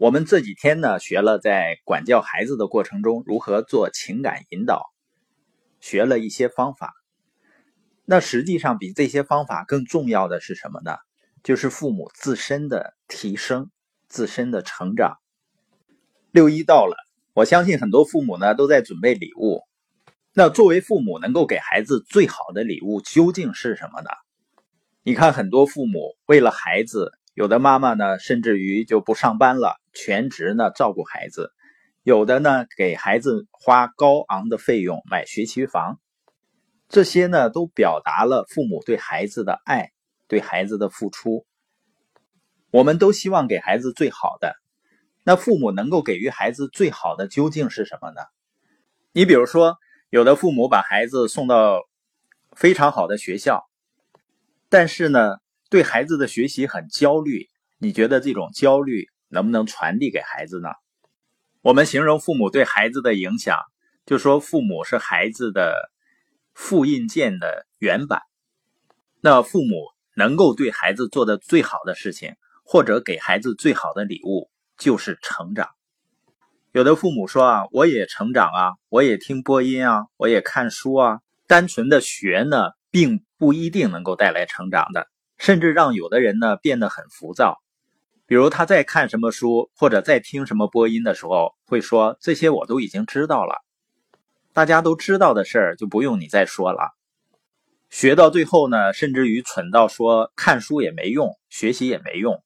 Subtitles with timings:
[0.00, 4.86] 我们这几天呢，学了在管教孩子的过程中如何做情感引导，
[5.78, 6.94] 学了一些方法。
[8.06, 10.96] 那实际上比这些方法更重要的是什么呢？
[11.44, 13.70] 就是父母自身的提升、
[14.08, 15.18] 自身的成长。
[16.30, 16.96] 六一到了，
[17.34, 19.60] 我相信很多父母呢都在准备礼物。
[20.32, 24.08] 那作为父母，能够给孩子最好的礼物究竟是什么呢？
[25.02, 27.12] 你看，很多父母为了孩子。
[27.40, 31.46] 有的妈妈呢，甚至于就不上班了，全职呢照顾孩子；
[32.02, 35.98] 有的呢，给孩子花高昂的费用买学区房，
[36.90, 39.90] 这些呢，都表达了父母对孩子的爱，
[40.28, 41.46] 对孩子的付出。
[42.70, 44.54] 我们都希望给孩子最好的，
[45.24, 48.20] 那父母能够给予孩子最好的究竟是什么呢？
[49.12, 49.78] 你比如说，
[50.10, 51.80] 有的父母把孩子送到
[52.54, 53.64] 非常好的学校，
[54.68, 55.39] 但是呢。
[55.70, 57.48] 对孩子的学习很焦虑，
[57.78, 60.68] 你觉得这种焦虑能不能传递给孩子呢？
[61.62, 63.56] 我们形容父母对孩子的影响，
[64.04, 65.92] 就说父母是孩子的
[66.54, 68.22] 复印件的原版。
[69.20, 72.34] 那父母能够对孩子做的最好的事情，
[72.64, 75.68] 或者给孩子最好的礼物，就是成长。
[76.72, 85.06] 有的父母说啊，我也成长啊，我也听播音啊，我也看书啊，单纯的学呢，并不一定能够带来成长的。
[85.40, 87.62] 甚至让有的人呢变得很浮躁，
[88.26, 93.54] 比如他在看什么书或者在听什么播音的时候，会说这些我都已经知道了，
[94.52, 96.94] 大家都知道的事儿就不用你再说了。
[97.88, 102.44] 学到最后呢，甚至于蠢到说看书也没用，学习也没用，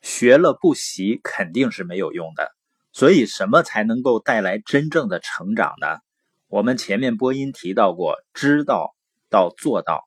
[0.00, 2.52] 学了不习肯定是没有用的。
[2.92, 5.98] 所以什么才能够带来真正的成长呢？
[6.46, 8.94] 我们前面播音提到过，知道
[9.28, 10.04] 到做到。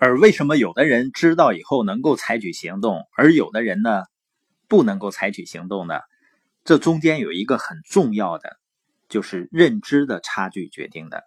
[0.00, 4.04] 而为什么有的人知道以后能够采取行动，而有的人呢
[4.68, 5.94] 不能够采取行动呢？
[6.64, 8.58] 这中间有一个很重要的，
[9.08, 11.24] 就是认知的差距决定的。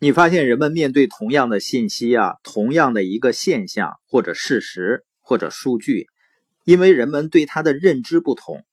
[0.00, 6.08] 你发现人们面对同样的信息啊，同样的一个现象或者事实或者数据，
[6.64, 8.64] 因为人们对它的认知不同，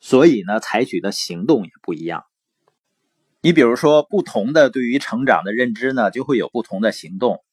[0.00, 2.24] 所以呢采取的行动也不一样。
[3.42, 7.44] 你比如说，不同的对于成长的认知呢，就会有不同的行动。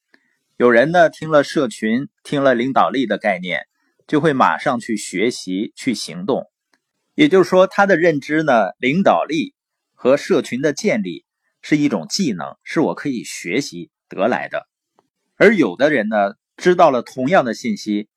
[0.58, 3.62] 有人呢听了社群，听了领导力的概念，
[4.06, 6.52] 就会马上去学习、去行动。
[7.16, 9.56] 也就是说，他的认知呢，领导力
[9.96, 11.26] 和社群的建立
[11.64, 14.68] 是一种技能，是我可以学习得来的。
[15.38, 18.08] 而有的人呢，知道了同样的信息，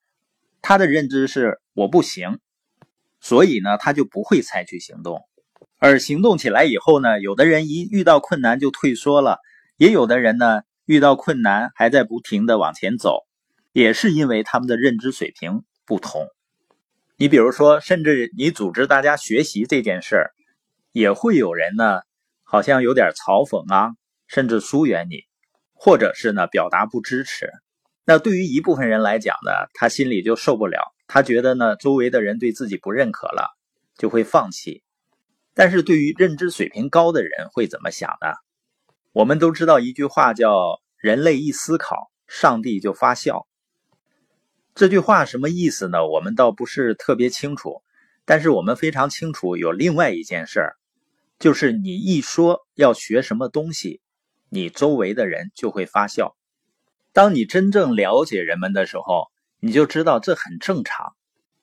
[0.60, 2.38] 他的认知是我不行，
[3.18, 5.22] 所以呢，他就不会采取行动。
[5.78, 9.38] 而行动起来以后呢，有的人一遇到困难就退缩了，
[9.78, 10.60] 也有的人呢。
[10.86, 13.26] 遇到困难还在不停的往前走，
[13.72, 16.28] 也是因为他们的认知水平不同。
[17.16, 20.30] 你比如说，甚至你组织大家学习这件事儿，
[20.92, 22.02] 也会有人呢，
[22.44, 23.90] 好像有点嘲讽啊，
[24.28, 25.24] 甚至疏远你，
[25.74, 27.50] 或者是呢表达不支持。
[28.04, 33.48] 那对于一部分人来讲呢，他心里就受不了，他觉得呢周围的人对自己不认可了，
[33.98, 34.84] 就会放弃。
[35.52, 38.45] 但是对于认知水平高的人会怎么想呢？
[39.16, 43.46] 我们都知道一句话叫“人类一思考，上帝就发笑”。
[44.76, 46.06] 这句话什么意思呢？
[46.06, 47.82] 我们倒不是特别清楚，
[48.26, 50.76] 但是我们非常清楚有另外一件事儿，
[51.38, 54.02] 就是你一说要学什么东西，
[54.50, 56.36] 你周围的人就会发笑。
[57.14, 59.28] 当你真正了解人们的时候，
[59.60, 61.14] 你就知道这很正常，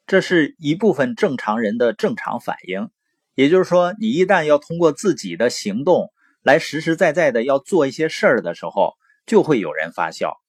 [0.07, 2.89] 这是一部分正常人的正常反应。
[3.35, 6.11] 也就是说，你一旦要通过自己的行动，
[6.43, 8.93] 来实实在在的要做一些事儿的时候，
[9.25, 10.41] 就会有人发笑，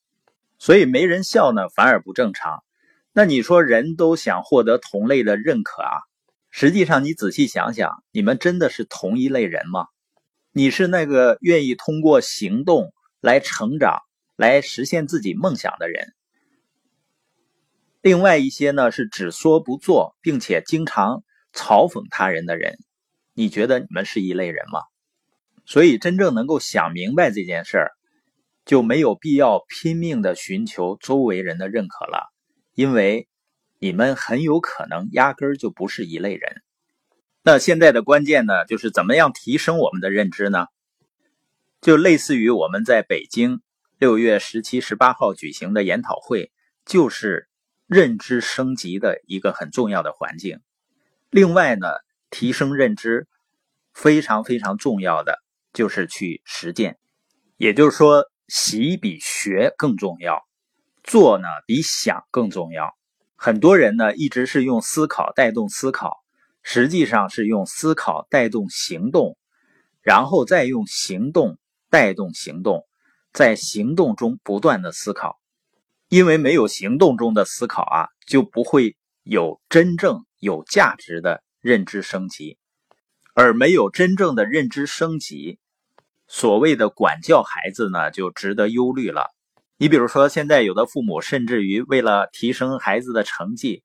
[0.59, 2.65] 所以没人笑呢，反而不正常。
[3.13, 6.03] 那你说人都想获得同类的认可啊？
[6.51, 9.87] 实际上你仔细想想，你们真的是同一类人吗？
[10.51, 13.99] 你是那个愿意通过行动来成长、
[14.37, 16.13] 来实现自己梦想的人。
[18.03, 21.23] 另外一些呢是只说不做，并且经常
[21.53, 22.79] 嘲讽他人的人。
[23.33, 24.81] 你觉得你们是一类人吗？
[25.67, 27.93] 所以，真正能够想明白这件事儿，
[28.65, 32.33] 就没有必要拼命的寻求周围人的认可了，
[32.75, 33.29] 因为
[33.79, 36.63] 你们很有可能压根儿就不是一类人。
[37.43, 40.67] 那现在的关键呢，就是怎么样提升我们的认知呢？
[41.81, 43.61] 就类似于我们在北京
[43.99, 46.51] 六月十七、十八号举行的研讨会，
[46.87, 47.49] 就是
[47.87, 50.61] 认知升级的一个很重要的环境。
[51.29, 51.89] 另外呢，
[52.31, 53.29] 提升认知
[53.93, 55.44] 非常非常重要的。
[55.75, 56.97] 就是去实践，
[57.59, 60.47] 也就是说，习比学更重要，
[61.03, 62.97] 做呢比想更重要。
[63.35, 66.13] 很多人呢一直是用思考带动思考，
[66.63, 69.37] 实际上是用思考带动行动，
[70.01, 71.59] 然后再用行动
[71.91, 72.87] 带动行动，
[73.33, 75.39] 在行动中不断的思考。
[76.09, 82.57] 因为没有行动中的思考啊，就不会有真正有价值的认知升级，
[83.35, 85.59] 而没有真正的认知升级，
[86.27, 89.31] 所谓的管教孩子呢，就值得忧虑了。
[89.77, 93.83] 你比如说，现在有的父母甚至于为了提升孩子的成绩，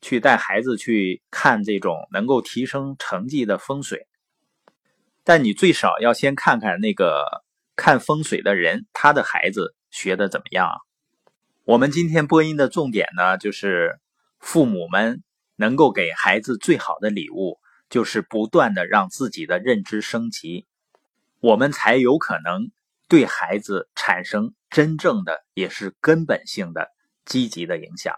[0.00, 4.06] 去带孩子去看这种能够提升成绩的风水，
[5.24, 7.42] 但你最少要先看看那个
[7.74, 10.70] 看风水的人，他的孩子学的怎么样？
[11.64, 13.98] 我们今天播音的重点呢，就是
[14.38, 15.24] 父母们
[15.56, 17.58] 能够给孩子最好的礼物，
[17.88, 20.66] 就是不断的让自己的认知升级，
[21.46, 22.72] 我们才有可能
[23.06, 26.88] 对孩子产生真正的也是根本性的
[27.24, 28.16] 积极的影响。